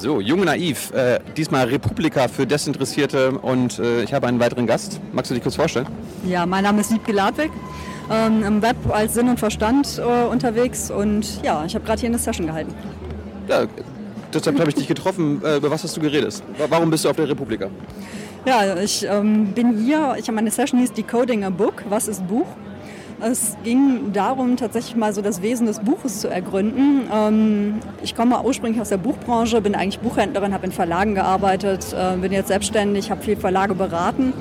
So, 0.00 0.20
Jung 0.20 0.38
und 0.38 0.46
Naiv. 0.46 0.92
Äh, 0.92 1.18
diesmal 1.36 1.66
Republika 1.66 2.28
für 2.28 2.46
Desinteressierte 2.46 3.32
und 3.32 3.80
äh, 3.80 4.04
ich 4.04 4.14
habe 4.14 4.28
einen 4.28 4.38
weiteren 4.38 4.64
Gast. 4.64 5.00
Magst 5.12 5.28
du 5.28 5.34
dich 5.34 5.42
kurz 5.42 5.56
vorstellen? 5.56 5.88
Ja, 6.24 6.46
mein 6.46 6.62
Name 6.62 6.82
ist 6.82 6.92
Wiebke 6.92 7.10
Ladwig. 7.10 7.50
Ähm, 8.08 8.44
Im 8.44 8.62
Web 8.62 8.76
als 8.90 9.14
Sinn 9.14 9.28
und 9.28 9.40
Verstand 9.40 9.98
äh, 9.98 10.26
unterwegs 10.26 10.92
und 10.92 11.42
ja, 11.42 11.64
ich 11.66 11.74
habe 11.74 11.84
gerade 11.84 11.98
hier 11.98 12.10
eine 12.10 12.18
Session 12.18 12.46
gehalten. 12.46 12.72
Ja, 13.48 13.64
deshalb 14.32 14.60
habe 14.60 14.70
ich 14.70 14.76
dich 14.76 14.86
getroffen. 14.86 15.42
Äh, 15.44 15.56
über 15.56 15.68
was 15.68 15.82
hast 15.82 15.96
du 15.96 16.00
geredet? 16.00 16.44
Warum 16.68 16.90
bist 16.90 17.04
du 17.04 17.08
auf 17.08 17.16
der 17.16 17.28
Republika? 17.28 17.66
Ja, 18.46 18.76
ich 18.76 19.04
ähm, 19.04 19.46
bin 19.46 19.84
hier, 19.84 20.14
ich 20.16 20.28
habe 20.28 20.36
meine 20.36 20.52
Session 20.52 20.78
hieß 20.78 20.92
Decoding 20.92 21.42
a 21.42 21.50
Book. 21.50 21.82
Was 21.88 22.06
ist 22.06 22.24
Buch? 22.28 22.46
Es 23.20 23.56
ging 23.64 24.12
darum, 24.12 24.56
tatsächlich 24.56 24.94
mal 24.94 25.12
so 25.12 25.22
das 25.22 25.42
Wesen 25.42 25.66
des 25.66 25.80
Buches 25.80 26.20
zu 26.20 26.28
ergründen. 26.28 27.08
Ähm, 27.12 27.74
ich 28.00 28.14
komme 28.14 28.40
ursprünglich 28.44 28.80
aus 28.80 28.90
der 28.90 28.96
Buchbranche, 28.96 29.60
bin 29.60 29.74
eigentlich 29.74 29.98
Buchhändlerin, 29.98 30.54
habe 30.54 30.66
in 30.66 30.72
Verlagen 30.72 31.16
gearbeitet, 31.16 31.86
äh, 31.92 32.16
bin 32.16 32.30
jetzt 32.30 32.46
selbstständig, 32.46 33.10
habe 33.10 33.20
viel 33.20 33.36
Verlage 33.36 33.74
beraten. 33.74 34.32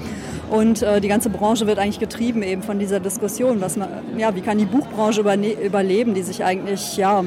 Und 0.51 0.83
äh, 0.83 1.01
die 1.01 1.07
ganze 1.07 1.29
Branche 1.29 1.65
wird 1.65 1.79
eigentlich 1.79 1.99
getrieben 1.99 2.43
eben 2.43 2.61
von 2.61 2.77
dieser 2.77 2.99
Diskussion, 2.99 3.61
was 3.61 3.77
man, 3.77 3.89
ja, 4.15 4.35
wie 4.35 4.41
kann 4.41 4.59
die 4.59 4.65
Buchbranche 4.65 5.21
überleben, 5.21 6.13
die 6.13 6.21
sich 6.21 6.43
eigentlich 6.43 6.97
ja, 6.97 7.23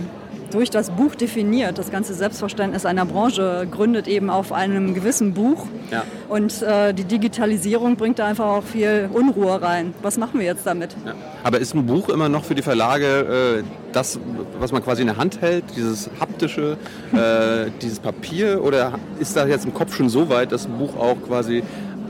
durch 0.51 0.71
das 0.71 0.91
Buch 0.91 1.15
definiert. 1.15 1.79
Das 1.79 1.91
ganze 1.91 2.15
Selbstverständnis 2.15 2.85
einer 2.87 3.07
Branche 3.07 3.67
gründet 3.71 4.09
eben 4.09 4.31
auf 4.31 4.53
einem 4.53 4.95
gewissen 4.95 5.35
Buch. 5.35 5.67
Ja. 5.91 6.05
Und 6.29 6.63
äh, 6.63 6.93
die 6.93 7.05
Digitalisierung 7.05 7.97
bringt 7.97 8.19
da 8.19 8.27
einfach 8.27 8.47
auch 8.47 8.65
viel 8.65 9.09
Unruhe 9.13 9.61
rein. 9.61 9.95
Was 10.03 10.19
machen 10.19 10.41
wir 10.41 10.47
jetzt 10.47 10.67
damit? 10.67 10.97
Ja. 11.05 11.15
Aber 11.43 11.59
ist 11.59 11.75
ein 11.75 11.87
Buch 11.87 12.09
immer 12.09 12.29
noch 12.29 12.45
für 12.45 12.55
die 12.55 12.63
Verlage 12.63 13.61
äh, 13.61 13.65
das, 13.93 14.19
was 14.59 14.73
man 14.73 14.83
quasi 14.83 15.03
in 15.03 15.09
der 15.09 15.17
Hand 15.17 15.41
hält, 15.41 15.65
dieses 15.77 16.11
haptische, 16.21 16.77
äh, 17.13 17.71
dieses 17.83 17.99
Papier? 17.99 18.63
Oder 18.63 18.93
ist 19.19 19.37
da 19.37 19.47
jetzt 19.47 19.65
im 19.65 19.75
Kopf 19.75 19.95
schon 19.97 20.09
so 20.09 20.29
weit, 20.29 20.53
dass 20.53 20.67
ein 20.67 20.79
Buch 20.79 20.97
auch 20.97 21.17
quasi 21.27 21.63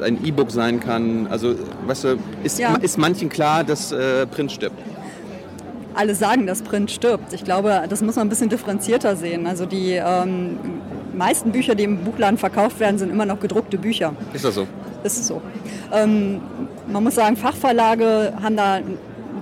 ein 0.03 0.25
E-Book 0.25 0.51
sein 0.51 0.81
kann? 0.81 1.27
Also, 1.29 1.55
weißt 1.87 2.05
du, 2.05 2.19
ist, 2.43 2.59
ja. 2.59 2.75
ist 2.77 2.99
manchen 2.99 3.29
klar, 3.29 3.65
dass 3.65 3.93
äh, 3.93 4.27
Print 4.27 4.53
stirbt? 4.53 4.79
Alle 5.95 6.15
sagen, 6.15 6.47
dass 6.47 6.63
Print 6.63 6.91
stirbt. 6.91 7.33
Ich 7.33 7.45
glaube, 7.45 7.83
das 7.89 8.03
muss 8.03 8.17
man 8.17 8.27
ein 8.27 8.31
bisschen 8.31 8.49
differenzierter 8.49 9.17
sehen. 9.17 9.47
Also 9.47 9.67
die 9.67 9.93
ähm, 9.93 10.59
meisten 11.15 11.53
Bücher, 11.53 11.75
die 11.75 11.85
im 11.85 11.99
Buchladen 11.99 12.39
verkauft 12.39 12.81
werden, 12.81 12.99
sind 12.99 13.11
immer 13.11 13.27
noch 13.27 13.41
gedruckte 13.41 13.79
Bücher. 13.79 14.13
Ist 14.33 14.45
das 14.45 14.55
so? 14.55 14.67
Ist 15.03 15.19
es 15.19 15.27
so. 15.27 15.41
Ähm, 15.93 16.41
man 16.87 17.03
muss 17.05 17.15
sagen, 17.15 17.37
Fachverlage 17.37 18.33
haben 18.43 18.57
da 18.57 18.81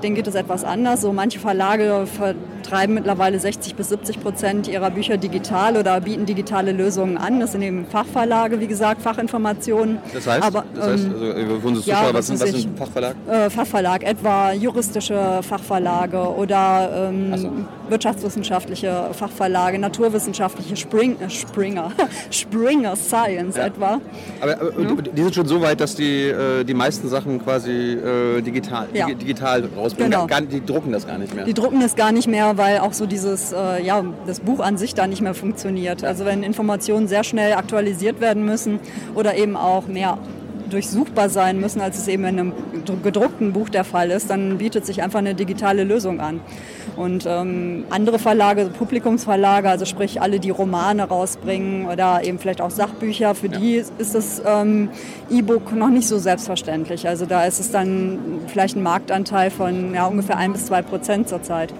denen 0.03 0.15
geht 0.15 0.27
es 0.27 0.35
etwas 0.35 0.65
anders. 0.65 1.01
So 1.01 1.13
manche 1.13 1.39
Verlage 1.39 2.07
vertreiben 2.07 2.95
mittlerweile 2.95 3.39
60 3.39 3.75
bis 3.75 3.89
70 3.89 4.21
Prozent 4.21 4.69
ihrer 4.69 4.91
Bücher 4.91 5.17
digital 5.17 5.77
oder 5.77 6.01
bieten 6.01 6.27
digitale 6.27 6.73
Lösungen 6.73 7.19
an. 7.19 7.41
Das 7.41 7.53
sind 7.53 7.63
eben 7.63 7.87
Fachverlage, 7.87 8.61
wie 8.61 8.67
gesagt, 8.67 9.03
Fachinformationen. 9.03 9.99
Das 10.13 10.27
heißt, 10.27 10.45
Aber, 10.45 10.65
das 10.75 10.87
heißt 10.87 11.05
ähm, 11.05 11.13
also, 11.13 11.61
für 11.61 11.69
unsere 11.69 11.87
ja, 11.87 12.15
was, 12.15 12.27
sind, 12.27 12.41
was 12.41 12.51
sind 12.51 12.79
Fachverlag? 12.79 13.17
Äh, 13.29 13.51
Fachverlag, 13.51 14.03
etwa 14.05 14.53
juristische 14.53 15.41
Fachverlage 15.43 16.19
oder 16.19 17.09
ähm, 17.11 17.37
so. 17.37 17.51
wirtschaftswissenschaftliche 17.89 19.11
Fachverlage, 19.13 19.79
naturwissenschaftliche 19.79 20.77
Spring, 20.77 21.17
äh, 21.21 21.31
Springer, 21.31 21.93
Springer 22.31 22.97
Science 22.97 23.57
ja. 23.57 23.67
etwa. 23.67 24.01
Aber, 24.41 24.61
aber 24.61 24.83
ja? 24.83 24.95
die 25.15 25.23
sind 25.23 25.35
schon 25.35 25.47
so 25.47 25.61
weit, 25.61 25.81
dass 25.81 25.95
die, 25.95 26.29
äh, 26.29 26.65
die 26.65 26.75
meisten 26.75 27.09
Sachen 27.09 27.43
quasi 27.43 27.71
äh, 27.71 28.41
digital, 28.43 28.89
digital 28.93 29.69
rausbringen. 29.79 30.13
Genau. 30.13 30.27
Gar, 30.27 30.43
die 30.43 30.65
drucken 30.65 30.93
das 30.93 31.07
gar 31.07 31.19
nicht 31.19 31.35
mehr. 31.35 31.45
Die 31.45 31.55
drucken 31.55 31.81
das 31.81 31.97
gar 31.97 32.13
nicht 32.13 32.29
mehr, 32.29 32.59
weil 32.59 32.79
auch 32.79 32.93
so 32.93 33.07
dieses, 33.07 33.53
äh, 33.53 33.83
ja, 33.83 34.05
das 34.27 34.41
Buch 34.41 34.61
an 34.61 34.77
sich 34.77 34.95
da 34.95 35.07
nicht 35.07 35.23
mehr 35.23 35.35
funktioniert. 35.35 36.05
Also 36.05 36.25
wenn 36.25 36.43
Informationen 36.43 37.09
sehr 37.09 37.25
schnell 37.25 37.55
aktualisiert 37.55 38.21
werden 38.21 38.45
müssen 38.45 38.81
oder 39.15 39.37
eben 39.37 39.57
auch 39.57 39.87
mehr 39.87 40.19
durchsuchbar 40.69 41.29
sein 41.29 41.61
müssen, 41.61 41.81
als 41.81 41.99
es 41.99 42.09
eben 42.09 42.25
in 42.25 42.39
einem 42.39 42.53
gedruckten 43.03 43.53
Buch 43.53 43.69
der 43.69 43.85
Fall 43.85 44.11
ist, 44.11 44.31
dann 44.31 44.59
bietet 44.59 44.87
sich 44.87 45.03
einfach 45.03 45.19
eine 45.19 45.35
digitale 45.35 45.85
Lösung 45.85 46.21
an. 46.21 46.41
Und 46.97 47.27
ähm, 47.27 47.85
andere 47.91 48.19
Verlage, 48.19 48.67
Publikumsverlage, 48.77 49.69
also 49.69 49.85
sprich 49.85 50.21
alle, 50.21 50.41
die 50.41 50.51
Romane 50.51 51.05
rausbringen 51.05 51.87
oder 51.87 52.25
eben 52.25 52.39
vielleicht 52.39 52.61
auch 52.61 52.71
Sachbücher, 52.71 53.35
für 53.35 53.47
ja. 53.47 53.59
die 53.59 53.75
ist 53.77 54.15
das 54.15 54.43
ähm, 54.45 54.91
E-Book 55.31 55.75
noch 55.75 55.91
nicht 55.91 56.09
so 56.09 56.19
selbstverständlich. 56.19 57.07
Also 57.09 57.27
da 57.27 57.45
ist 57.45 57.61
es 57.61 57.71
dann 57.71 58.19
vielleicht 58.49 58.77
ein 58.77 58.83
Marktanteil 58.83 59.51
von 59.51 59.95
ja, 59.95 60.07
ungefähr 60.07 60.37
ein 60.37 60.53
bis 60.53 60.67
zwei 60.67 60.83
Prozent 60.83 61.29
zurzeit. 61.29 61.73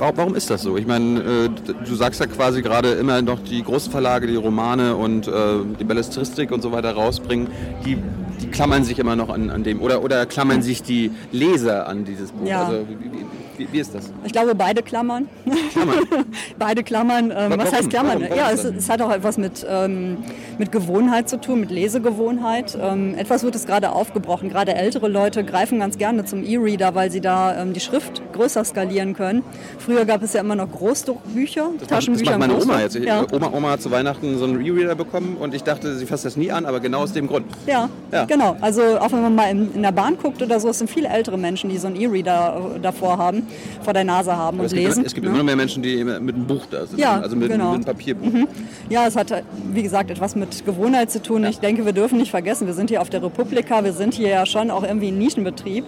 Warum 0.00 0.34
ist 0.34 0.48
das 0.48 0.62
so? 0.62 0.78
Ich 0.78 0.86
meine, 0.86 1.20
äh, 1.20 1.48
du 1.86 1.94
sagst 1.94 2.20
ja 2.20 2.26
quasi 2.26 2.62
gerade 2.62 2.92
immer 2.92 3.20
noch 3.20 3.38
die 3.38 3.62
großen 3.62 3.92
Verlage, 3.92 4.26
die 4.26 4.36
Romane 4.36 4.96
und 4.96 5.28
äh, 5.28 5.32
die 5.78 5.84
Belletristik 5.84 6.52
und 6.52 6.62
so 6.62 6.72
weiter 6.72 6.92
rausbringen, 6.92 7.48
die, 7.84 7.98
die 8.40 8.46
klammern 8.46 8.82
sich 8.82 8.98
immer 8.98 9.14
noch 9.14 9.28
an, 9.28 9.50
an 9.50 9.62
dem 9.62 9.82
oder, 9.82 10.02
oder 10.02 10.24
klammern 10.24 10.62
sich 10.62 10.82
die 10.82 11.10
Leser 11.32 11.86
an 11.86 12.06
dieses 12.06 12.32
Buch. 12.32 12.46
Ja. 12.46 12.64
Also, 12.64 12.86
wie, 12.88 12.94
wie, 12.94 13.26
wie, 13.70 13.78
ist 13.78 13.94
das? 13.94 14.12
Ich 14.24 14.32
glaube, 14.32 14.54
beide 14.54 14.82
klammern. 14.82 15.28
Klammern? 15.72 15.98
beide 16.58 16.82
klammern. 16.82 17.32
Ähm, 17.34 17.54
was 17.56 17.72
heißt 17.72 17.90
klammern? 17.90 18.20
Warum? 18.20 18.36
Warum 18.36 18.38
ja, 18.38 18.50
es, 18.50 18.64
es, 18.64 18.88
hat 18.88 19.02
auch 19.02 19.10
etwas 19.10 19.38
mit, 19.38 19.66
ähm, 19.68 20.18
mit 20.58 20.72
Gewohnheit 20.72 21.28
zu 21.28 21.40
tun, 21.40 21.60
mit 21.60 21.70
Lesegewohnheit. 21.70 22.78
Ähm, 22.80 23.14
etwas 23.16 23.42
wird 23.42 23.54
es 23.54 23.66
gerade 23.66 23.92
aufgebrochen. 23.92 24.48
Gerade 24.48 24.74
ältere 24.74 25.08
Leute 25.08 25.44
greifen 25.44 25.78
ganz 25.78 25.98
gerne 25.98 26.24
zum 26.24 26.44
E-Reader, 26.44 26.94
weil 26.94 27.10
sie 27.10 27.20
da 27.20 27.60
ähm, 27.60 27.72
die 27.72 27.80
Schrift 27.80 28.22
größer 28.32 28.64
skalieren 28.64 29.14
können. 29.14 29.42
Früher 29.78 30.04
gab 30.04 30.22
es 30.22 30.32
ja 30.32 30.40
immer 30.40 30.56
noch 30.56 30.70
Großdruckbücher, 30.70 31.70
das 31.78 31.88
Taschenbücher. 31.88 32.32
Das 32.32 32.38
macht 32.38 32.48
meine 32.48 32.62
Oma 32.62 32.80
jetzt. 32.80 32.96
Ja. 32.96 33.26
Oma, 33.32 33.50
Oma 33.52 33.70
hat 33.72 33.82
zu 33.82 33.90
Weihnachten 33.90 34.38
so 34.38 34.44
einen 34.44 34.64
E-Reader 34.64 34.94
bekommen 34.94 35.36
und 35.38 35.54
ich 35.54 35.62
dachte, 35.62 35.96
sie 35.96 36.06
fasst 36.06 36.24
das 36.24 36.36
nie 36.36 36.50
an, 36.50 36.66
aber 36.66 36.80
genau 36.80 37.00
aus 37.02 37.12
dem 37.12 37.26
Grund. 37.26 37.46
Ja, 37.66 37.88
ja. 38.12 38.24
genau. 38.24 38.56
Also 38.60 38.82
auch 38.98 39.12
wenn 39.12 39.22
man 39.22 39.34
mal 39.34 39.50
in, 39.50 39.74
in 39.74 39.82
der 39.82 39.92
Bahn 39.92 40.16
guckt 40.16 40.42
oder 40.42 40.60
so, 40.60 40.68
es 40.68 40.78
sind 40.78 40.90
viele 40.90 41.08
ältere 41.08 41.38
Menschen, 41.38 41.70
die 41.70 41.78
so 41.78 41.86
einen 41.86 41.96
E-Reader 41.96 42.74
äh, 42.76 42.80
davor 42.80 43.18
haben 43.18 43.46
vor 43.82 43.92
der 43.92 44.04
Nase 44.04 44.36
haben 44.36 44.58
Aber 44.58 44.60
und 44.60 44.66
es 44.66 44.72
lesen. 44.72 44.94
Gibt, 44.96 45.06
es 45.06 45.14
gibt 45.14 45.24
ja. 45.24 45.30
immer 45.30 45.38
noch 45.38 45.44
mehr 45.44 45.56
Menschen, 45.56 45.82
die 45.82 46.02
mit 46.04 46.16
einem 46.16 46.46
Buch 46.46 46.66
da 46.70 46.86
sind, 46.86 46.98
ja, 46.98 47.20
also 47.20 47.36
mit, 47.36 47.50
genau. 47.50 47.72
mit 47.72 47.74
einem 47.76 47.84
Papierbuch. 47.84 48.32
Mhm. 48.32 48.48
Ja, 48.88 49.06
es 49.06 49.16
hat, 49.16 49.32
wie 49.72 49.82
gesagt, 49.82 50.10
etwas 50.10 50.36
mit 50.36 50.64
Gewohnheit 50.64 51.10
zu 51.10 51.22
tun. 51.22 51.44
Ja. 51.44 51.50
Ich 51.50 51.58
denke, 51.58 51.84
wir 51.84 51.92
dürfen 51.92 52.18
nicht 52.18 52.30
vergessen, 52.30 52.66
wir 52.66 52.74
sind 52.74 52.90
hier 52.90 53.00
auf 53.00 53.10
der 53.10 53.22
Republika, 53.22 53.82
wir 53.84 53.92
sind 53.92 54.14
hier 54.14 54.28
ja 54.28 54.46
schon 54.46 54.70
auch 54.70 54.82
irgendwie 54.82 55.08
ein 55.08 55.18
Nischenbetrieb. 55.18 55.84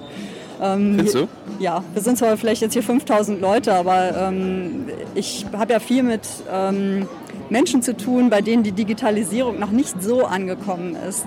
Ähm, 0.60 0.94
Findest 0.96 1.16
du? 1.16 1.28
Ja, 1.58 1.82
wir 1.92 2.02
sind 2.02 2.18
zwar 2.18 2.36
vielleicht 2.36 2.62
jetzt 2.62 2.72
hier 2.74 2.82
5000 2.82 3.40
Leute, 3.40 3.74
aber 3.74 4.16
ähm, 4.16 4.86
ich 5.14 5.44
habe 5.52 5.72
ja 5.72 5.80
viel 5.80 6.04
mit 6.04 6.22
ähm, 6.52 7.08
Menschen 7.50 7.82
zu 7.82 7.96
tun, 7.96 8.30
bei 8.30 8.40
denen 8.40 8.62
die 8.62 8.72
Digitalisierung 8.72 9.58
noch 9.58 9.70
nicht 9.70 10.02
so 10.02 10.24
angekommen 10.24 10.96
ist 11.08 11.26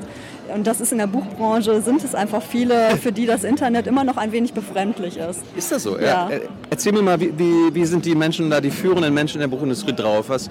und 0.54 0.68
das 0.68 0.80
ist 0.80 0.92
in 0.92 1.00
der 1.00 1.08
Buchbranche, 1.08 1.82
sind 1.82 2.04
es 2.04 2.14
einfach 2.14 2.42
viele, 2.42 2.98
für 2.98 3.12
die 3.12 3.26
das 3.26 3.44
Internet 3.44 3.88
immer 3.88 4.04
noch 4.04 4.18
ein 4.18 4.32
wenig 4.32 4.54
befremdlich 4.54 5.18
ist. 5.18 5.42
Ist 5.56 5.72
das 5.72 5.84
so? 5.84 6.00
Ja. 6.00 6.30
Äh, 6.30 6.42
erzähl 6.70 6.94
mir 6.94 7.02
mal, 7.02 7.20
wie, 7.20 7.34
wie, 7.38 7.74
wie 7.74 7.86
sind 7.86 8.06
die 8.06 8.16
Menschen 8.16 8.50
da, 8.50 8.62
die 8.62 8.72
führenden 8.72 9.14
Menschen 9.14 9.42
in 9.42 9.50
der 9.50 9.56
Buchindustrie 9.56 9.94
drauf? 9.94 10.30
Was, 10.30 10.50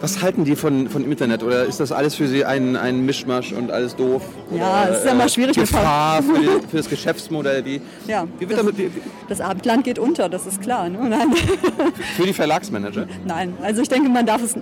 was 0.00 0.22
halten 0.22 0.44
die 0.44 0.56
von, 0.56 0.88
von 0.88 1.04
Internet? 1.10 1.42
Oder 1.42 1.64
ist 1.64 1.80
das 1.80 1.92
alles 1.92 2.14
für 2.14 2.28
sie 2.28 2.44
ein, 2.44 2.76
ein 2.76 3.06
Mischmasch 3.06 3.52
und 3.52 3.70
alles 3.70 3.96
doof? 3.96 4.22
Ja, 4.54 4.88
es 4.88 4.98
ist 4.98 5.06
ja 5.06 5.12
immer 5.12 5.28
schwierig. 5.28 5.56
Gefahr 5.56 6.22
für, 6.22 6.38
die, 6.38 6.46
für, 6.70 6.76
das 6.76 6.88
Geschäftsmodell? 6.88 7.64
Wie, 7.64 7.80
ja, 8.06 8.26
wie 8.38 8.48
wird 8.48 8.52
das, 8.52 8.58
damit, 8.58 8.78
wie, 8.78 8.90
das 9.28 9.40
Abendland 9.40 9.84
geht 9.84 9.98
unter, 9.98 10.28
das 10.28 10.46
ist 10.46 10.60
klar. 10.60 10.88
Ne? 10.88 10.98
Nein. 11.08 11.32
Für 12.16 12.24
die 12.24 12.32
Verlagsmanager? 12.32 13.06
Nein, 13.24 13.54
also 13.62 13.82
ich 13.82 13.88
denke, 13.88 14.08
man 14.08 14.26
darf 14.26 14.42
es 14.42 14.54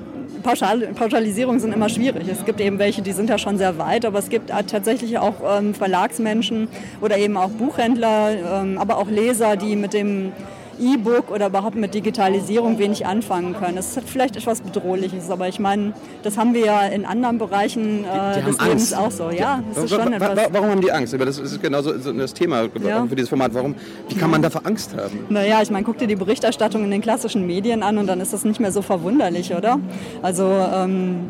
Pauschal, 0.43 0.81
Pauschalisierungen 0.95 1.59
sind 1.59 1.73
immer 1.73 1.89
schwierig. 1.89 2.29
Es 2.29 2.45
gibt 2.45 2.61
eben 2.61 2.79
welche, 2.79 3.03
die 3.03 3.13
sind 3.13 3.31
ja 3.31 3.39
schon 3.39 3.57
sehr 3.57 3.79
weit, 3.79 4.05
aber 4.05 4.19
es 4.19 4.29
gibt 4.29 4.51
tatsächlich 4.51 5.19
auch 5.19 5.35
ähm, 5.59 5.75
Verlagsmenschen 5.75 6.69
oder 7.01 7.17
eben 7.17 7.37
auch 7.37 7.51
Buchhändler, 7.51 8.63
ähm, 8.63 8.79
aber 8.79 8.99
auch 8.99 9.09
Leser, 9.09 9.57
die 9.57 9.75
mit 9.75 9.95
dem 9.95 10.33
E-Book 10.81 11.31
oder 11.31 11.47
überhaupt 11.47 11.77
mit 11.77 11.95
Digitalisierung 11.95 12.79
wenig 12.79 13.07
anfangen 13.07 13.55
können. 13.55 13.77
Das 13.77 13.97
ist 13.97 14.09
vielleicht 14.09 14.37
etwas 14.37 14.61
Bedrohliches, 14.61 15.31
aber 15.31 15.49
ich 15.49 15.59
meine, 15.59 15.93
das 16.23 16.37
haben 16.37 16.55
wir 16.55 16.65
ja 16.65 16.83
in 16.87 17.05
anderen 17.05 17.39
Bereichen 17.39 18.05
äh, 18.05 18.43
des 18.43 18.61
Lebens 18.61 18.93
auch 18.93 19.11
so. 19.11 19.31
Ja, 19.31 19.63
das 19.75 19.85
ist 19.85 19.91
schon 19.91 20.13
etwas. 20.13 20.49
Warum 20.53 20.69
haben 20.71 20.81
die 20.81 20.93
Angst? 20.93 21.15
Das 21.19 21.39
ist 21.39 21.63
genau 21.63 21.83
so 21.83 21.93
das 21.93 22.35
Thema 22.35 22.69
ja. 22.83 23.07
für 23.07 23.17
dieses 23.17 23.29
Format. 23.29 23.55
Warum, 23.55 23.75
wie 24.09 24.15
kann 24.15 24.31
man 24.31 24.43
dafür 24.43 24.63
Angst 24.65 24.95
haben? 24.97 25.27
Naja, 25.29 25.63
ich 25.63 25.71
meine, 25.71 25.85
guck 25.85 25.99
dir 25.99 26.07
die 26.07 26.17
Berichterstattung 26.17 26.85
in 26.85 26.91
den 26.91 27.01
klassischen 27.01 27.47
Medien 27.47 27.83
an 27.83 27.99
und 27.99 28.07
dann 28.07 28.21
ist 28.21 28.33
das 28.33 28.45
nicht 28.45 28.61
mehr 28.61 28.73
so 28.73 28.83
verwunderlich, 28.83 29.55
oder? 29.55 29.79
Also 30.23 30.45
ähm, 30.45 31.29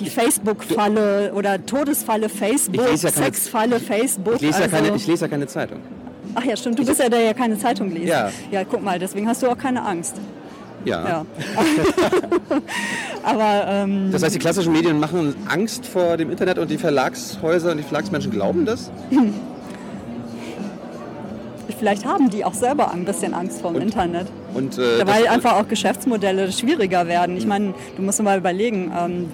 die 0.00 0.06
Facebook-Falle 0.06 1.32
oder 1.34 1.64
Todesfalle 1.64 2.28
Facebook, 2.28 2.86
ja 2.86 2.96
Sexfalle 2.96 3.80
Facebook. 3.80 4.36
Ich 4.36 4.42
lese, 4.42 4.60
ja 4.62 4.68
keine, 4.68 4.82
also 4.84 4.96
ich 4.96 5.06
lese 5.06 5.24
ja 5.24 5.28
keine 5.28 5.46
Zeitung. 5.46 5.80
Ach 6.34 6.44
ja, 6.44 6.56
stimmt. 6.56 6.78
Du 6.78 6.84
bist 6.84 7.00
ja 7.00 7.08
der, 7.08 7.20
der 7.20 7.34
keine 7.34 7.58
Zeitung 7.58 7.90
liest. 7.90 8.08
Ja. 8.08 8.30
Ja, 8.50 8.64
guck 8.64 8.82
mal, 8.82 8.98
deswegen 8.98 9.28
hast 9.28 9.42
du 9.42 9.48
auch 9.48 9.58
keine 9.58 9.84
Angst. 9.84 10.16
Ja. 10.84 11.08
ja. 11.08 11.26
Aber, 13.22 13.66
ähm, 13.66 14.10
das 14.12 14.22
heißt, 14.22 14.34
die 14.34 14.38
klassischen 14.38 14.72
Medien 14.72 15.00
machen 15.00 15.34
Angst 15.48 15.86
vor 15.86 16.16
dem 16.16 16.30
Internet 16.30 16.58
und 16.58 16.70
die 16.70 16.76
Verlagshäuser 16.76 17.70
und 17.70 17.78
die 17.78 17.82
Verlagsmenschen 17.82 18.30
glauben 18.30 18.66
das? 18.66 18.90
vielleicht 21.84 22.06
haben 22.06 22.30
die 22.30 22.44
auch 22.46 22.54
selber 22.54 22.92
ein 22.92 23.04
bisschen 23.04 23.34
Angst 23.34 23.60
vor 23.60 23.72
dem 23.72 23.82
Internet. 23.82 24.26
Und, 24.54 24.78
äh, 24.78 25.06
Weil 25.06 25.28
einfach 25.28 25.60
auch 25.60 25.68
Geschäftsmodelle 25.68 26.50
schwieriger 26.50 27.06
werden. 27.06 27.36
Ich 27.36 27.46
meine, 27.46 27.74
du 27.96 28.02
musst 28.02 28.22
mal 28.22 28.38
überlegen, 28.38 28.90
ähm, 28.98 29.30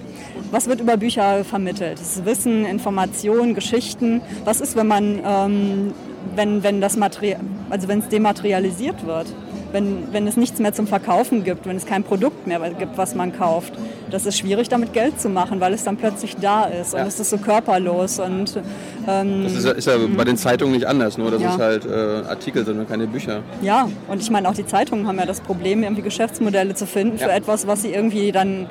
was 0.51 0.67
wird 0.67 0.81
über 0.81 0.97
Bücher 0.97 1.45
vermittelt? 1.45 1.99
Das 1.99 2.25
Wissen, 2.25 2.65
Information, 2.65 3.55
Geschichten. 3.55 4.21
Was 4.43 4.59
ist, 4.59 4.75
wenn 4.75 4.87
man, 4.87 5.21
ähm, 5.25 5.93
wenn, 6.35 6.63
wenn 6.63 6.81
das 6.81 6.97
Material, 6.97 7.39
also 7.69 7.87
wenn 7.87 7.99
es 7.99 8.09
dematerialisiert 8.09 9.05
wird? 9.05 9.27
Wenn, 9.73 10.11
wenn 10.11 10.27
es 10.27 10.35
nichts 10.35 10.59
mehr 10.59 10.73
zum 10.73 10.85
Verkaufen 10.85 11.45
gibt, 11.45 11.65
wenn 11.65 11.77
es 11.77 11.85
kein 11.85 12.03
Produkt 12.03 12.45
mehr 12.45 12.59
gibt, 12.77 12.97
was 12.97 13.15
man 13.15 13.31
kauft. 13.31 13.71
Das 14.09 14.25
ist 14.25 14.37
schwierig, 14.37 14.67
damit 14.67 14.91
Geld 14.91 15.21
zu 15.21 15.29
machen, 15.29 15.61
weil 15.61 15.73
es 15.73 15.85
dann 15.85 15.95
plötzlich 15.95 16.35
da 16.41 16.65
ist 16.65 16.93
Ja. 16.93 16.99
und 17.03 17.07
es 17.07 17.17
ist 17.21 17.29
so 17.29 17.37
körperlos 17.37 18.19
und 18.19 18.59
ähm, 19.07 19.43
Das 19.45 19.53
ist, 19.53 19.63
ja- 19.65 19.71
ist 19.71 19.87
ja 19.87 19.93
bei 20.17 20.25
den 20.25 20.35
Zeitungen 20.35 20.73
nicht 20.73 20.85
anders, 20.87 21.17
nur 21.17 21.31
das 21.31 21.41
Ja. 21.41 21.51
ist 21.53 21.59
halt 21.59 21.85
äh, 21.85 21.89
Artikel, 22.27 22.65
sondern 22.65 22.85
keine 22.85 23.07
Bücher. 23.07 23.43
Ja, 23.61 23.87
und 24.09 24.21
ich 24.21 24.29
meine, 24.29 24.49
auch 24.49 24.53
die 24.55 24.65
Zeitungen 24.65 25.07
haben 25.07 25.17
ja 25.17 25.25
das 25.25 25.39
Problem, 25.39 25.83
irgendwie 25.83 26.01
Geschäftsmodelle 26.01 26.73
zu 26.75 26.85
finden 26.85 27.17
für 27.17 27.31
etwas, 27.31 27.65
was 27.65 27.81
sie 27.83 27.93
irgendwie 27.93 28.33
dann 28.33 28.67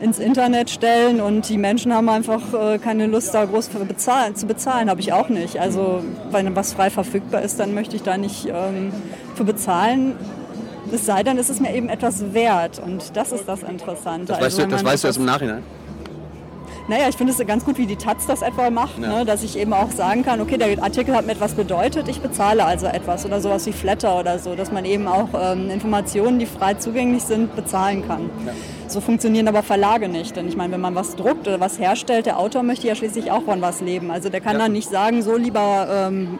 ins 0.00 0.18
Internet 0.18 0.70
stellen 0.70 1.20
und 1.20 1.48
die 1.48 1.58
Menschen 1.58 1.92
haben 1.92 2.08
einfach 2.08 2.40
äh, 2.54 2.78
keine 2.78 3.06
Lust, 3.06 3.34
da 3.34 3.44
groß 3.44 3.68
für 3.68 3.84
bezahlen, 3.84 4.34
zu 4.34 4.46
bezahlen. 4.46 4.90
Habe 4.90 5.00
ich 5.00 5.12
auch 5.12 5.28
nicht. 5.28 5.58
Also, 5.60 6.02
wenn 6.30 6.54
was 6.56 6.72
frei 6.72 6.90
verfügbar 6.90 7.42
ist, 7.42 7.60
dann 7.60 7.74
möchte 7.74 7.96
ich 7.96 8.02
da 8.02 8.16
nicht 8.16 8.46
ähm, 8.46 8.92
für 9.34 9.44
bezahlen. 9.44 10.16
Es 10.92 11.06
sei 11.06 11.22
denn, 11.22 11.38
es 11.38 11.50
ist 11.50 11.60
mir 11.60 11.74
eben 11.74 11.88
etwas 11.88 12.32
wert 12.32 12.80
und 12.84 13.16
das 13.16 13.32
ist 13.32 13.46
das 13.46 13.62
Interessante. 13.62 14.26
Das 14.26 14.38
Also, 14.38 14.46
weißt 14.46 14.58
du, 14.58 14.62
wenn 14.62 14.70
das 14.70 14.84
weißt 14.84 15.04
du 15.04 15.08
erst 15.08 15.18
im 15.18 15.24
Nachhinein. 15.24 15.62
Naja, 16.90 17.08
ich 17.08 17.16
finde 17.16 17.32
es 17.32 17.46
ganz 17.46 17.64
gut, 17.64 17.78
wie 17.78 17.86
die 17.86 17.96
Taz 17.96 18.26
das 18.26 18.42
etwa 18.42 18.68
macht, 18.68 18.98
Ja. 18.98 19.18
ne? 19.20 19.24
dass 19.24 19.42
ich 19.42 19.56
eben 19.58 19.72
auch 19.72 19.90
sagen 19.92 20.24
kann, 20.24 20.40
okay, 20.40 20.58
der 20.58 20.82
Artikel 20.82 21.14
hat 21.14 21.24
mir 21.24 21.32
etwas 21.32 21.52
bedeutet, 21.54 22.08
ich 22.08 22.20
bezahle 22.20 22.64
also 22.64 22.86
etwas 22.86 23.24
oder 23.24 23.40
sowas 23.40 23.64
wie 23.66 23.72
Flatter 23.72 24.18
oder 24.18 24.38
so, 24.38 24.54
dass 24.56 24.70
man 24.72 24.84
eben 24.84 25.06
auch 25.06 25.28
ähm, 25.40 25.70
Informationen, 25.70 26.38
die 26.38 26.46
frei 26.46 26.74
zugänglich 26.74 27.22
sind, 27.22 27.54
bezahlen 27.56 28.06
kann. 28.06 28.28
So 28.88 29.00
funktionieren 29.00 29.46
aber 29.48 29.62
Verlage 29.62 30.08
nicht, 30.08 30.34
denn 30.36 30.48
ich 30.48 30.56
meine, 30.56 30.72
wenn 30.72 30.80
man 30.80 30.94
was 30.96 31.14
druckt 31.14 31.46
oder 31.46 31.60
was 31.60 31.78
herstellt, 31.78 32.26
der 32.26 32.38
Autor 32.38 32.62
möchte 32.64 32.88
ja 32.88 32.94
schließlich 32.96 33.30
auch 33.30 33.42
von 33.44 33.62
was 33.62 33.80
leben. 33.80 34.10
Also 34.10 34.28
der 34.28 34.40
kann 34.40 34.54
Ja. 34.54 34.58
dann 34.58 34.72
nicht 34.72 34.90
sagen, 34.90 35.22
so 35.22 35.36
lieber... 35.36 35.86
Ähm, 36.08 36.38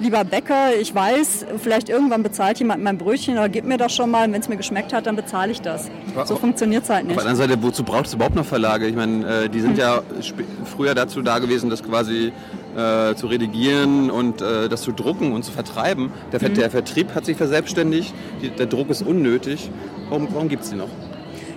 Lieber 0.00 0.24
Bäcker, 0.24 0.74
ich 0.80 0.92
weiß, 0.94 1.46
vielleicht 1.62 1.88
irgendwann 1.88 2.22
bezahlt 2.24 2.58
jemand 2.58 2.82
mein 2.82 2.98
Brötchen 2.98 3.34
oder 3.34 3.48
gib 3.48 3.64
mir 3.64 3.76
das 3.76 3.94
schon 3.94 4.10
mal. 4.10 4.30
Wenn 4.32 4.40
es 4.40 4.48
mir 4.48 4.56
geschmeckt 4.56 4.92
hat, 4.92 5.06
dann 5.06 5.14
bezahle 5.16 5.52
ich 5.52 5.60
das. 5.60 5.90
So 6.24 6.34
funktioniert 6.36 6.82
es 6.84 6.90
halt 6.90 7.02
Auf 7.02 7.08
nicht. 7.08 7.20
der 7.20 7.28
anderen 7.28 7.48
Seite, 7.50 7.62
wozu 7.62 7.84
braucht 7.84 8.06
es 8.06 8.14
überhaupt 8.14 8.34
noch 8.34 8.44
Verlage? 8.44 8.86
Ich 8.88 8.96
meine, 8.96 9.44
äh, 9.44 9.48
die 9.48 9.58
Hm. 9.58 9.66
sind 9.66 9.78
ja 9.78 10.02
sp- 10.18 10.42
früher 10.64 10.94
dazu 10.94 11.22
da 11.22 11.38
gewesen, 11.38 11.70
das 11.70 11.82
quasi 11.84 12.32
äh, 12.76 13.14
zu 13.14 13.26
redigieren 13.26 14.10
und 14.10 14.40
äh, 14.40 14.68
das 14.68 14.82
zu 14.82 14.92
drucken 14.92 15.32
und 15.32 15.44
zu 15.44 15.52
vertreiben. 15.52 16.10
Der, 16.32 16.40
Hm. 16.40 16.46
Ver 16.48 16.54
der 16.62 16.70
Vertrieb 16.70 17.14
hat 17.14 17.24
sich 17.26 17.36
verselbstständigt, 17.36 18.12
die, 18.40 18.48
der 18.50 18.66
Druck 18.66 18.88
ist 18.90 19.02
unnötig. 19.06 19.70
Warum, 20.08 20.26
warum 20.32 20.48
gibt 20.48 20.64
es 20.64 20.70
die 20.70 20.76
noch? 20.76 20.88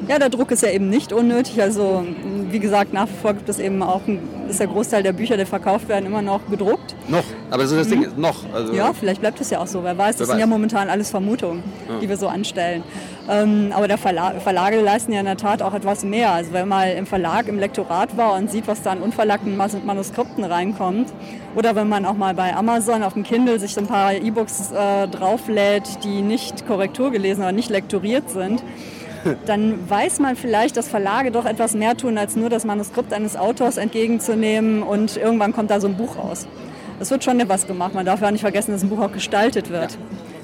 Ja, 0.09 0.19
der 0.19 0.29
Druck 0.29 0.51
ist 0.51 0.61
ja 0.61 0.69
eben 0.69 0.89
nicht 0.89 1.13
unnötig. 1.13 1.59
Also 1.61 2.05
wie 2.51 2.59
gesagt, 2.59 2.93
nach 2.93 3.07
wie 3.07 3.13
vor 3.21 3.33
gibt 3.33 3.47
es 3.49 3.57
eben 3.59 3.81
auch, 3.81 4.05
ein, 4.07 4.19
ist 4.49 4.59
der 4.59 4.67
Großteil 4.67 5.03
der 5.03 5.13
Bücher, 5.13 5.37
die 5.37 5.45
verkauft 5.45 5.87
werden, 5.89 6.05
immer 6.05 6.21
noch 6.21 6.41
gedruckt. 6.49 6.95
Noch, 7.07 7.23
aber 7.49 7.63
das 7.63 7.71
ist 7.71 7.79
das 7.79 7.87
Ding, 7.89 8.07
noch. 8.17 8.35
Also, 8.53 8.71
Mhm. 8.71 8.77
Ja, 8.77 8.93
vielleicht 8.93 9.21
bleibt 9.21 9.39
es 9.41 9.49
ja 9.49 9.59
auch 9.59 9.67
so. 9.67 9.83
Wer 9.83 9.97
weiß, 9.97 10.17
das 10.17 10.27
Wer 10.27 10.33
sind 10.35 10.39
ja 10.39 10.45
weiß. 10.45 10.49
momentan 10.49 10.89
alles 10.89 11.09
Vermutungen, 11.09 11.63
die 12.01 12.07
wir 12.09 12.17
so 12.17 12.27
anstellen. 12.27 12.83
Ähm, 13.29 13.71
aber 13.75 13.87
der 13.87 13.97
Verla 13.97 14.33
Verlage 14.39 14.79
leisten 14.81 15.11
ja 15.11 15.19
in 15.19 15.25
der 15.25 15.37
Tat 15.37 15.61
auch 15.61 15.73
etwas 15.73 16.03
mehr. 16.03 16.31
Also 16.31 16.53
wenn 16.53 16.67
man 16.67 16.89
im 16.89 17.05
Verlag 17.05 17.47
im 17.47 17.57
Lektorat 17.59 18.15
war 18.17 18.35
und 18.35 18.51
sieht, 18.51 18.67
was 18.67 18.81
da 18.83 18.91
an 18.91 18.99
unverlackten 19.01 19.57
Mas- 19.57 19.77
Manuskripten 19.83 20.43
reinkommt, 20.43 21.09
oder 21.55 21.75
wenn 21.75 21.87
man 21.89 22.05
auch 22.05 22.15
mal 22.15 22.33
bei 22.33 22.55
Amazon 22.55 23.01
auf 23.03 23.13
dem 23.13 23.23
Kindle 23.23 23.59
sich 23.59 23.73
so 23.73 23.81
ein 23.81 23.87
paar 23.87 24.13
E-Books 24.13 24.71
äh, 24.71 25.07
drauflädt, 25.07 26.03
die 26.03 26.21
nicht 26.21 26.67
Korrektur 26.67 27.11
gelesen 27.11 27.41
oder 27.41 27.51
nicht 27.51 27.69
lektoriert 27.69 28.29
sind, 28.29 28.61
dann 29.45 29.89
weiß 29.89 30.19
man 30.19 30.35
vielleicht, 30.35 30.77
dass 30.77 30.87
Verlage 30.87 31.31
doch 31.31 31.45
etwas 31.45 31.73
mehr 31.73 31.97
tun, 31.97 32.17
als 32.17 32.35
nur 32.35 32.49
das 32.49 32.65
Manuskript 32.65 33.13
eines 33.13 33.35
Autors 33.35 33.77
entgegenzunehmen 33.77 34.83
und 34.83 35.17
irgendwann 35.17 35.53
kommt 35.53 35.71
da 35.71 35.79
so 35.79 35.87
ein 35.87 35.97
Buch 35.97 36.17
raus. 36.17 36.47
Es 36.99 37.11
wird 37.11 37.23
schon 37.23 37.39
etwas 37.39 37.67
gemacht. 37.67 37.93
Man 37.93 38.05
darf 38.05 38.21
ja 38.21 38.27
auch 38.27 38.31
nicht 38.31 38.41
vergessen, 38.41 38.71
dass 38.71 38.83
ein 38.83 38.89
Buch 38.89 39.01
auch 39.01 39.11
gestaltet 39.11 39.69
wird. 39.69 39.97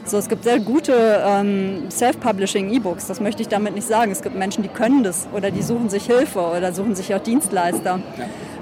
So, 0.04 0.18
es 0.18 0.28
gibt 0.28 0.44
sehr 0.44 0.60
gute 0.60 1.24
ähm, 1.26 1.84
Self-Publishing 1.92 2.74
E-Books, 2.74 3.06
das 3.06 3.22
möchte 3.22 3.44
ich 3.44 3.48
damit 3.48 3.76
nicht 3.76 3.88
sagen. 3.88 4.12
Es 4.12 4.24
gibt 4.24 4.36
Menschen, 4.36 4.64
die 4.64 4.70
können 4.70 5.04
das 5.04 5.28
oder 5.34 5.52
die 5.52 5.62
suchen 5.62 5.90
sich 5.90 6.08
Hilfe 6.08 6.40
oder 6.40 6.74
suchen 6.74 6.96
sich 6.96 7.14
auch 7.14 7.20
Dienstleister. 7.20 8.00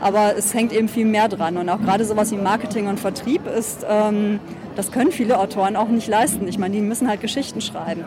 Aber 0.01 0.35
es 0.37 0.53
hängt 0.53 0.73
eben 0.73 0.89
viel 0.89 1.05
mehr 1.05 1.29
dran. 1.29 1.57
Und 1.57 1.69
auch 1.69 1.79
gerade 1.79 2.03
sowas 2.03 2.31
wie 2.31 2.37
Marketing 2.37 2.87
und 2.87 2.99
Vertrieb 2.99 3.47
ist, 3.47 3.85
ähm, 3.89 4.39
das 4.75 4.91
können 4.91 5.11
viele 5.11 5.39
Autoren 5.39 5.77
auch 5.77 5.87
nicht 5.87 6.07
leisten. 6.07 6.47
Ich 6.47 6.57
meine, 6.57 6.75
die 6.75 6.81
müssen 6.81 7.07
halt 7.07 7.21
Geschichten 7.21 7.61
schreiben 7.61 8.03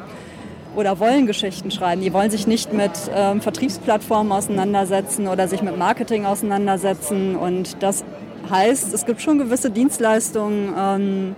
oder 0.77 0.99
wollen 0.99 1.27
Geschichten 1.27 1.71
schreiben. 1.71 2.01
Die 2.01 2.13
wollen 2.13 2.31
sich 2.31 2.47
nicht 2.47 2.73
mit 2.73 2.93
ähm, 3.15 3.41
Vertriebsplattformen 3.41 4.33
auseinandersetzen 4.33 5.29
oder 5.29 5.49
sich 5.49 5.63
mit 5.63 5.77
Marketing 5.77 6.25
auseinandersetzen. 6.25 7.37
Und 7.37 7.83
das 7.83 8.05
heißt, 8.51 8.93
es 8.95 9.05
gibt 9.07 9.21
schon 9.21 9.39
gewisse 9.39 9.71
Dienstleistungen, 9.71 10.75
ähm, 10.79 11.37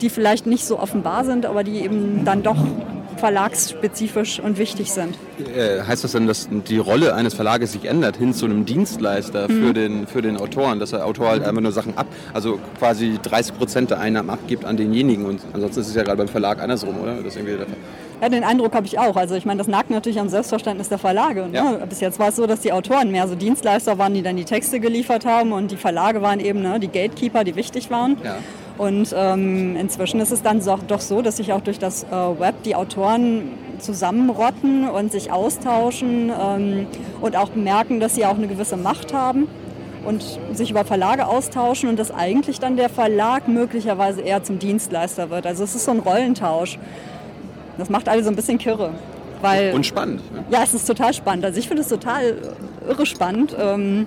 die 0.00 0.10
vielleicht 0.10 0.46
nicht 0.46 0.64
so 0.64 0.78
offenbar 0.78 1.24
sind, 1.24 1.46
aber 1.46 1.64
die 1.64 1.78
eben 1.78 2.24
dann 2.24 2.42
doch 2.42 2.58
verlagsspezifisch 3.18 4.40
und 4.40 4.58
wichtig 4.58 4.92
sind. 4.92 5.16
Äh, 5.38 5.82
heißt 5.82 6.04
das 6.04 6.12
denn, 6.12 6.26
dass 6.26 6.48
die 6.68 6.78
Rolle 6.78 7.14
eines 7.14 7.34
Verlages 7.34 7.72
sich 7.72 7.84
ändert 7.86 8.16
hin 8.16 8.32
zu 8.34 8.44
einem 8.46 8.64
Dienstleister 8.64 9.48
Mhm. 9.48 9.66
für, 9.66 9.72
den, 9.74 10.06
für 10.06 10.22
den 10.22 10.36
Autoren, 10.36 10.78
dass 10.78 10.90
der 10.90 11.04
Autor 11.06 11.28
halt 11.28 11.44
einfach 11.44 11.60
nur 11.62 11.72
Sachen 11.72 11.96
ab, 11.98 12.06
also 12.32 12.58
quasi 12.78 13.18
30 13.22 13.56
Prozent 13.56 13.90
der 13.90 14.00
Einnahmen 14.00 14.30
abgibt 14.30 14.64
an 14.64 14.76
denjenigen 14.76 15.26
und 15.26 15.40
ansonsten 15.52 15.80
ist 15.80 15.88
es 15.88 15.94
ja 15.94 16.02
gerade 16.02 16.18
beim 16.18 16.28
Verlag 16.28 16.60
andersrum, 16.62 16.98
oder? 17.00 17.16
Das 17.22 17.36
irgendwie. 17.36 17.56
Ja, 18.20 18.28
den 18.28 18.44
Eindruck 18.44 18.74
habe 18.74 18.86
ich 18.86 18.98
auch. 18.98 19.16
Also 19.16 19.34
ich 19.34 19.44
meine, 19.44 19.58
das 19.58 19.66
nagt 19.66 19.90
natürlich 19.90 20.18
am 20.20 20.28
Selbstverständnis 20.28 20.88
der 20.88 20.98
Verlage. 20.98 21.42
Ne? 21.48 21.54
Ja. 21.56 21.72
Bis 21.86 22.00
jetzt 22.00 22.18
war 22.18 22.28
es 22.28 22.36
so, 22.36 22.46
dass 22.46 22.60
die 22.60 22.72
Autoren 22.72 23.10
mehr 23.10 23.26
so 23.28 23.34
Dienstleister 23.34 23.98
waren, 23.98 24.14
die 24.14 24.22
dann 24.22 24.36
die 24.36 24.44
Texte 24.44 24.80
geliefert 24.80 25.26
haben 25.26 25.52
und 25.52 25.70
die 25.72 25.76
Verlage 25.76 26.22
waren 26.22 26.40
eben 26.40 26.62
ne, 26.62 26.78
die 26.80 26.88
Gatekeeper, 26.88 27.44
die 27.44 27.56
wichtig 27.56 27.90
waren. 27.90 28.16
Ja. 28.24 28.36
Und 28.76 29.14
ähm, 29.16 29.76
inzwischen 29.76 30.20
ist 30.20 30.32
es 30.32 30.42
dann 30.42 30.60
so, 30.60 30.76
doch 30.88 31.00
so, 31.00 31.22
dass 31.22 31.36
sich 31.36 31.52
auch 31.52 31.60
durch 31.60 31.78
das 31.78 32.04
äh, 32.04 32.10
Web 32.10 32.62
die 32.64 32.74
Autoren 32.74 33.50
zusammenrotten 33.78 34.88
und 34.88 35.12
sich 35.12 35.30
austauschen 35.30 36.30
ähm, 36.30 36.86
und 37.20 37.36
auch 37.36 37.54
merken, 37.54 38.00
dass 38.00 38.14
sie 38.14 38.26
auch 38.26 38.36
eine 38.36 38.48
gewisse 38.48 38.76
Macht 38.76 39.14
haben 39.14 39.46
und 40.04 40.24
sich 40.52 40.70
über 40.70 40.84
Verlage 40.84 41.26
austauschen 41.26 41.88
und 41.88 41.98
dass 41.98 42.10
eigentlich 42.10 42.60
dann 42.60 42.76
der 42.76 42.88
Verlag 42.88 43.48
möglicherweise 43.48 44.20
eher 44.20 44.42
zum 44.42 44.58
Dienstleister 44.58 45.30
wird. 45.30 45.46
Also 45.46 45.64
es 45.64 45.74
ist 45.74 45.84
so 45.84 45.92
ein 45.92 46.00
Rollentausch. 46.00 46.78
Das 47.78 47.90
macht 47.90 48.08
alle 48.08 48.22
so 48.22 48.30
ein 48.30 48.36
bisschen 48.36 48.58
kirre. 48.58 48.90
Weil, 49.40 49.74
Und 49.74 49.84
spannend. 49.84 50.20
Ne? 50.32 50.44
ja, 50.50 50.62
es 50.62 50.74
ist 50.74 50.86
total 50.86 51.12
spannend. 51.12 51.44
Also 51.44 51.58
ich 51.58 51.68
finde 51.68 51.82
es 51.82 51.88
total 51.88 52.36
irre 52.88 53.06
spannend. 53.06 53.54
Ähm, 53.58 54.06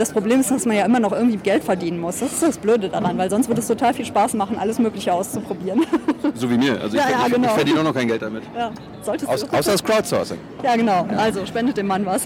das 0.00 0.12
Problem 0.12 0.40
ist, 0.40 0.50
dass 0.50 0.64
man 0.64 0.76
ja 0.76 0.86
immer 0.86 0.98
noch 0.98 1.12
irgendwie 1.12 1.36
Geld 1.36 1.62
verdienen 1.62 2.00
muss. 2.00 2.20
Das 2.20 2.32
ist 2.32 2.42
das 2.42 2.56
Blöde 2.58 2.88
daran, 2.88 3.18
weil 3.18 3.28
sonst 3.28 3.48
würde 3.48 3.60
es 3.60 3.66
total 3.68 3.92
viel 3.92 4.06
Spaß 4.06 4.32
machen, 4.34 4.56
alles 4.58 4.78
Mögliche 4.78 5.12
auszuprobieren. 5.12 5.84
So 6.34 6.48
wie 6.50 6.56
mir. 6.58 6.80
Also 6.80 6.96
ich, 6.96 7.02
Ja, 7.02 7.10
ja, 7.10 7.26
ich, 7.26 7.32
genau. 7.34 7.48
ich 7.48 7.52
verdiene 7.54 7.80
auch 7.80 7.84
noch 7.84 7.94
kein 7.94 8.06
Geld 8.06 8.22
damit. 8.22 8.42
ja, 8.56 8.70
solltest 9.02 9.28
Aus, 9.30 9.42
außer 9.44 9.72
das 9.72 9.82
Crowdsourcing. 9.82 10.38
Ja, 10.62 10.76
genau. 10.76 11.06
Also 11.16 11.44
spendet 11.46 11.76
dem 11.76 11.86
Mann 11.86 12.04
was. 12.06 12.24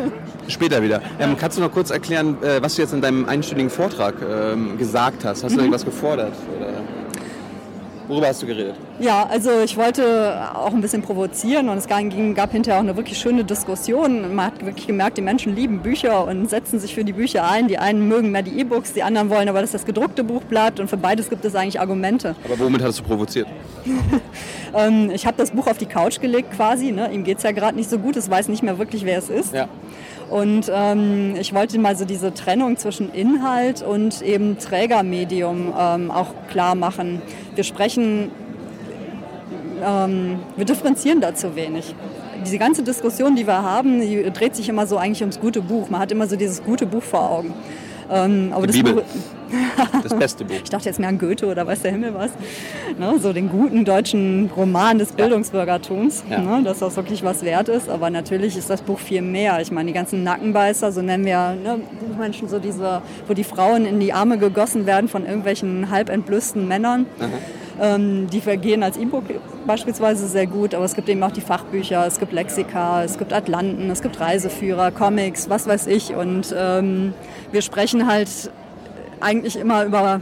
Später 0.48 0.82
wieder. 0.82 1.00
Ähm, 1.18 1.36
kannst 1.38 1.56
du 1.58 1.62
noch 1.62 1.72
kurz 1.72 1.90
erklären, 1.90 2.36
äh, 2.42 2.60
was 2.62 2.74
du 2.76 2.82
jetzt 2.82 2.92
in 2.92 3.00
deinem 3.00 3.24
einstündigen 3.28 3.70
Vortrag 3.70 4.14
ähm, 4.20 4.76
gesagt 4.78 5.24
hast? 5.24 5.42
Hast 5.42 5.52
du 5.52 5.56
Mhm. 5.56 5.60
irgendwas 5.60 5.84
gefordert? 5.84 6.32
Oder 6.58 6.68
worüber 8.08 8.28
hast 8.28 8.42
du 8.42 8.46
geredet? 8.46 8.74
Ja, 8.98 9.26
also 9.26 9.50
ich 9.64 9.76
wollte 9.76 10.50
auch 10.54 10.72
ein 10.72 10.80
bisschen 10.80 11.02
provozieren 11.02 11.68
und 11.68 11.78
es 11.78 11.86
ging, 11.86 12.34
gab 12.34 12.52
hinterher 12.52 12.78
auch 12.78 12.84
eine 12.84 12.96
wirklich 12.96 13.18
schöne 13.18 13.44
Diskussion. 13.44 14.34
Man 14.34 14.46
hat 14.46 14.64
wirklich 14.64 14.86
gemerkt, 14.86 15.18
die 15.18 15.22
Menschen 15.22 15.54
lieben 15.54 15.80
Bücher 15.80 16.26
und 16.26 16.48
setzen 16.48 16.78
sich 16.78 16.94
für 16.94 17.04
die 17.04 17.12
Bücher 17.12 17.48
ein. 17.48 17.68
Die 17.68 17.78
einen 17.78 18.08
mögen 18.08 18.30
mehr 18.30 18.42
die 18.42 18.58
E-Books, 18.60 18.92
die 18.92 19.02
anderen 19.02 19.30
wollen 19.30 19.48
aber, 19.48 19.60
dass 19.60 19.72
das 19.72 19.84
gedruckte 19.84 20.24
Buch 20.24 20.42
bleibt 20.42 20.80
und 20.80 20.88
für 20.88 20.96
beides 20.96 21.30
gibt 21.30 21.44
es 21.44 21.54
eigentlich 21.54 21.80
Argumente. 21.80 22.34
Aber 22.44 22.58
womit 22.58 22.82
hast 22.82 22.98
du 22.98 23.02
provoziert? 23.02 23.48
Ähm, 24.74 25.10
ich 25.10 25.26
habe 25.26 25.36
das 25.36 25.52
Buch 25.52 25.66
auf 25.66 25.78
die 25.78 25.86
Couch 25.86 26.20
gelegt 26.20 26.52
quasi. 26.54 26.92
Ne? 26.92 27.10
Ihm 27.12 27.24
geht 27.24 27.38
es 27.38 27.44
ja 27.44 27.52
gerade 27.52 27.76
nicht 27.76 27.88
so 27.88 27.98
gut, 27.98 28.16
es 28.16 28.28
weiß 28.28 28.48
nicht 28.48 28.62
mehr 28.62 28.78
wirklich, 28.78 29.04
wer 29.04 29.18
es 29.18 29.28
ist. 29.30 29.54
Ja. 29.54 29.68
Und 30.30 30.70
ähm, 30.74 31.36
ich 31.38 31.54
wollte 31.54 31.78
mal 31.78 31.96
so 31.96 32.04
diese 32.04 32.34
Trennung 32.34 32.76
zwischen 32.76 33.12
Inhalt 33.12 33.82
und 33.82 34.22
eben 34.22 34.58
Trägermedium 34.58 35.72
ähm, 35.78 36.10
auch 36.10 36.28
klar 36.50 36.74
machen. 36.74 37.22
Wir 37.54 37.62
sprechen, 37.62 38.30
ähm, 39.84 40.40
wir 40.56 40.64
differenzieren 40.64 41.20
da 41.20 41.34
zu 41.34 41.54
wenig. 41.54 41.94
Diese 42.44 42.58
ganze 42.58 42.82
Diskussion, 42.82 43.36
die 43.36 43.46
wir 43.46 43.62
haben, 43.62 44.00
die 44.00 44.30
dreht 44.32 44.56
sich 44.56 44.68
immer 44.68 44.86
so 44.86 44.98
eigentlich 44.98 45.20
ums 45.22 45.40
gute 45.40 45.62
Buch. 45.62 45.88
Man 45.90 46.00
hat 46.00 46.10
immer 46.10 46.26
so 46.26 46.36
dieses 46.36 46.62
gute 46.62 46.86
Buch 46.86 47.02
vor 47.02 47.30
Augen. 47.30 47.54
Ähm, 48.10 48.52
aber 48.52 48.66
Die 48.66 48.82
das. 48.82 48.92
Buch, 48.92 49.02
Das 50.02 50.14
beste 50.14 50.44
Buch. 50.44 50.54
ich 50.62 50.70
dachte 50.70 50.86
jetzt 50.86 50.98
mehr 50.98 51.08
an 51.08 51.18
Goethe 51.18 51.46
oder 51.46 51.66
weiß 51.66 51.82
der 51.82 51.92
Himmel 51.92 52.14
was. 52.14 52.30
Ne, 52.98 53.18
so 53.20 53.32
den 53.32 53.48
guten 53.48 53.84
deutschen 53.84 54.50
Roman 54.56 54.98
des 54.98 55.12
Bildungsbürgertums, 55.12 56.24
Ja. 56.30 56.38
ne, 56.38 56.62
dass 56.64 56.80
das 56.80 56.96
wirklich 56.96 57.22
was 57.24 57.44
wert 57.44 57.68
ist. 57.68 57.88
Aber 57.88 58.10
natürlich 58.10 58.56
ist 58.56 58.70
das 58.70 58.82
Buch 58.82 58.98
viel 58.98 59.22
mehr. 59.22 59.60
Ich 59.60 59.70
meine, 59.70 59.86
die 59.88 59.92
ganzen 59.92 60.24
Nackenbeißer, 60.24 60.90
so 60.92 61.02
nennen 61.02 61.24
wir 61.24 61.54
ne, 61.62 61.78
Menschen 62.18 62.48
so 62.48 62.58
diese, 62.58 63.02
wo 63.28 63.34
die 63.34 63.44
Frauen 63.44 63.86
in 63.86 64.00
die 64.00 64.12
Arme 64.12 64.38
gegossen 64.38 64.86
werden 64.86 65.08
von 65.08 65.24
irgendwelchen 65.24 65.90
halb 65.90 66.08
entblößten 66.10 66.66
Männern. 66.66 67.06
Ähm, 67.20 67.30
die 67.78 68.40
vergehen 68.40 68.82
als 68.82 68.96
E-Book 68.96 69.24
beispielsweise 69.66 70.26
sehr 70.28 70.46
gut, 70.46 70.74
aber 70.74 70.84
es 70.84 70.94
gibt 70.94 71.08
eben 71.08 71.22
auch 71.22 71.32
die 71.32 71.40
Fachbücher, 71.40 72.06
es 72.06 72.18
gibt 72.18 72.32
Lexika, 72.32 73.02
es 73.04 73.18
gibt 73.18 73.32
Atlanten, 73.32 73.90
es 73.90 74.00
gibt 74.00 74.18
Reiseführer, 74.18 74.90
Comics, 74.92 75.50
was 75.50 75.66
weiß 75.66 75.86
ich. 75.88 76.14
Und 76.14 76.54
ähm, 76.56 77.12
wir 77.52 77.62
sprechen 77.62 78.06
halt 78.06 78.50
eigentlich 79.20 79.56
immer 79.56 79.84
über 79.84 80.20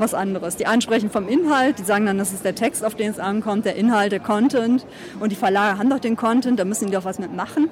was 0.00 0.14
anderes. 0.14 0.56
Die 0.56 0.66
einen 0.66 0.80
sprechen 0.80 1.10
vom 1.10 1.28
Inhalt, 1.28 1.78
die 1.78 1.82
sagen 1.84 2.06
dann, 2.06 2.18
das 2.18 2.32
ist 2.32 2.44
der 2.44 2.54
Text, 2.54 2.84
auf 2.84 2.94
den 2.94 3.10
es 3.10 3.18
ankommt, 3.18 3.64
der 3.64 3.76
Inhalt, 3.76 4.12
der 4.12 4.20
Content. 4.20 4.84
Und 5.20 5.30
die 5.32 5.36
Verlage 5.36 5.78
haben 5.78 5.90
doch 5.90 5.98
den 6.00 6.16
Content, 6.16 6.58
da 6.58 6.64
müssen 6.64 6.86
die 6.86 6.92
doch 6.92 7.04
was 7.04 7.18
mitmachen. 7.18 7.68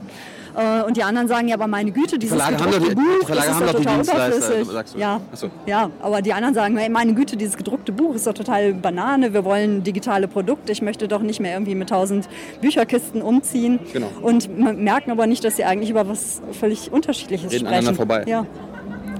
Äh, 0.56 0.84
und 0.84 0.96
die 0.96 1.02
anderen 1.02 1.28
sagen, 1.28 1.48
ja, 1.48 1.54
aber 1.56 1.66
meine 1.66 1.90
Güte, 1.92 2.18
dieses 2.18 2.36
Verlage 2.38 2.62
haben 2.62 2.70
gedruckte 2.72 2.94
doch 2.94 3.02
die- 3.02 3.18
Buch, 3.18 3.26
Verlage 3.26 3.48
ist 3.48 3.54
haben 3.56 3.66
doch 3.66 3.72
total 3.74 4.00
überflüssig. 4.02 4.66
sagst 4.72 4.94
du. 4.94 4.98
Ja, 4.98 5.20
so. 5.34 5.50
ja, 5.66 5.90
aber 6.00 6.22
die 6.22 6.32
anderen 6.32 6.54
sagen, 6.54 6.78
hey, 6.78 6.88
meine 6.88 7.12
Güte, 7.12 7.36
dieses 7.36 7.58
gedruckte 7.58 7.92
Buch 7.92 8.14
ist 8.14 8.26
doch 8.26 8.32
total 8.32 8.72
Banane, 8.72 9.34
wir 9.34 9.44
wollen 9.44 9.82
digitale 9.82 10.28
Produkte, 10.28 10.72
ich 10.72 10.80
möchte 10.80 11.08
doch 11.08 11.20
nicht 11.20 11.40
mehr 11.40 11.52
irgendwie 11.52 11.74
mit 11.74 11.90
tausend 11.90 12.26
Bücherkisten 12.62 13.20
umziehen. 13.20 13.80
Genau. 13.92 14.08
Und 14.22 14.48
merken 14.58 15.10
aber 15.10 15.26
nicht, 15.26 15.44
dass 15.44 15.56
sie 15.56 15.64
eigentlich 15.64 15.90
über 15.90 16.08
was 16.08 16.40
völlig 16.58 16.90
Unterschiedliches 16.90 17.52
Reden 17.52 17.66
sprechen. 17.66 17.74
aneinander 17.88 17.94
vorbei. 17.94 18.24
Ja. 18.26 18.46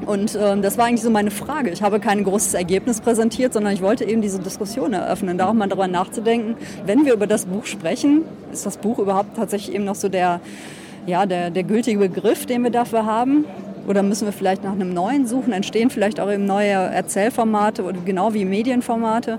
Und 0.07 0.39
ähm, 0.41 0.63
das 0.63 0.79
war 0.79 0.87
eigentlich 0.87 1.03
so 1.03 1.11
meine 1.11 1.33
Frage. 1.33 1.71
Ich 1.71 1.83
habe 1.83 1.99
kein 1.99 2.23
großes 2.23 2.55
Ergebnis 2.55 3.01
präsentiert, 3.01 3.53
sondern 3.53 3.75
ich 3.75 3.83
wollte 3.83 4.05
eben 4.05 4.23
diese 4.23 4.39
Diskussion 4.39 4.93
eröffnen, 4.93 5.37
darum 5.37 5.59
mal 5.59 5.69
darüber 5.69 5.89
nachzudenken, 5.89 6.55
wenn 6.87 7.05
wir 7.05 7.13
über 7.13 7.27
das 7.27 7.47
Buch 7.47 7.67
sprechen, 7.67 8.23
ist 8.53 8.65
das 8.65 8.77
Buch 8.77 9.01
überhaupt 9.01 9.37
tatsächlich 9.37 9.75
eben 9.75 9.85
noch 9.85 9.97
so 9.97 10.09
der, 10.09 10.41
ja, 11.07 11.27
der, 11.27 11.51
der 11.51 11.65
gültige 11.65 11.99
Begriff, 11.99 12.47
den 12.47 12.63
wir 12.63 12.71
dafür 12.71 13.05
haben? 13.05 13.45
Oder 13.89 14.05
müssen 14.05 14.27
wir 14.27 14.33
vielleicht 14.33 14.63
nach 14.63 14.73
einem 14.73 14.95
neuen 14.95 15.27
suchen? 15.27 15.53
Entstehen 15.53 15.91
vielleicht 15.91 16.21
auch 16.21 16.31
eben 16.31 16.45
neue 16.45 16.73
Erzählformate 16.73 17.83
oder 17.83 17.99
genau 18.05 18.33
wie 18.33 18.45
Medienformate? 18.45 19.39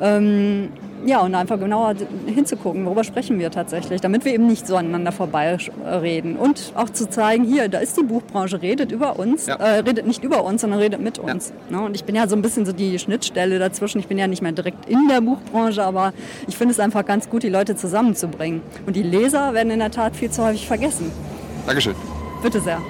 Ähm, 0.00 0.68
ja, 1.06 1.20
und 1.20 1.34
einfach 1.34 1.58
genauer 1.58 1.94
hinzugucken, 2.26 2.84
worüber 2.84 3.04
sprechen 3.04 3.38
wir 3.38 3.50
tatsächlich, 3.50 4.00
damit 4.00 4.24
wir 4.24 4.32
eben 4.34 4.46
nicht 4.46 4.66
so 4.66 4.76
aneinander 4.76 5.12
vorbeireden. 5.12 6.36
Und 6.36 6.72
auch 6.74 6.90
zu 6.90 7.08
zeigen, 7.08 7.44
hier, 7.44 7.68
da 7.68 7.78
ist 7.78 7.96
die 7.96 8.02
Buchbranche, 8.04 8.60
redet 8.62 8.92
über 8.92 9.18
uns, 9.18 9.46
Ja. 9.46 9.56
äh, 9.56 9.78
redet 9.80 10.06
nicht 10.06 10.22
über 10.24 10.44
uns, 10.44 10.60
sondern 10.62 10.80
redet 10.80 11.00
mit 11.00 11.18
uns. 11.18 11.52
Ne? 11.70 11.80
Und 11.80 11.94
ich 11.94 12.04
bin 12.04 12.14
ja 12.14 12.26
so 12.28 12.36
ein 12.36 12.42
bisschen 12.42 12.66
so 12.66 12.72
die 12.72 12.98
Schnittstelle 12.98 13.58
dazwischen. 13.58 13.98
Ich 13.98 14.08
bin 14.08 14.18
ja 14.18 14.26
nicht 14.26 14.42
mehr 14.42 14.52
direkt 14.52 14.88
in 14.88 15.08
der 15.08 15.20
Buchbranche, 15.20 15.82
aber 15.82 16.12
ich 16.46 16.56
finde 16.56 16.72
es 16.72 16.80
einfach 16.80 17.04
ganz 17.04 17.28
gut, 17.30 17.42
die 17.42 17.48
Leute 17.48 17.76
zusammenzubringen. 17.76 18.62
Und 18.86 18.96
die 18.96 19.02
Leser 19.02 19.54
werden 19.54 19.70
in 19.70 19.78
der 19.78 19.90
Tat 19.90 20.16
viel 20.16 20.30
zu 20.30 20.44
häufig 20.44 20.66
vergessen. 20.66 21.10
Dankeschön. 21.66 21.94
Bitte 22.42 22.60
sehr. 22.60 22.80